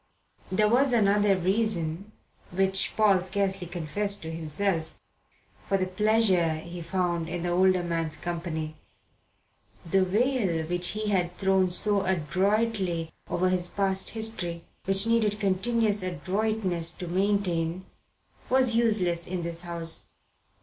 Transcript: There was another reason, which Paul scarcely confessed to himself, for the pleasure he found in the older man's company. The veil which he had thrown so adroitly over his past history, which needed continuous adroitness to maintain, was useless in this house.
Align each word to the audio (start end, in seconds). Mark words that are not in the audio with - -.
There 0.51 0.67
was 0.67 0.93
another 0.93 1.37
reason, 1.37 2.11
which 2.49 2.93
Paul 2.97 3.21
scarcely 3.21 3.67
confessed 3.67 4.23
to 4.23 4.31
himself, 4.31 4.97
for 5.67 5.77
the 5.77 5.85
pleasure 5.85 6.55
he 6.55 6.81
found 6.81 7.29
in 7.29 7.43
the 7.43 7.49
older 7.51 7.83
man's 7.83 8.15
company. 8.17 8.77
The 9.85 10.03
veil 10.03 10.65
which 10.65 10.87
he 10.97 11.09
had 11.09 11.37
thrown 11.37 11.69
so 11.71 12.01
adroitly 12.03 13.13
over 13.29 13.49
his 13.49 13.67
past 13.67 14.09
history, 14.17 14.63
which 14.85 15.05
needed 15.05 15.39
continuous 15.39 16.01
adroitness 16.01 16.93
to 16.93 17.07
maintain, 17.07 17.85
was 18.49 18.73
useless 18.73 19.27
in 19.27 19.43
this 19.43 19.61
house. 19.61 20.07